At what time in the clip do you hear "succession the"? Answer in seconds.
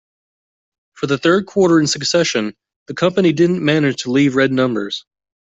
1.85-2.95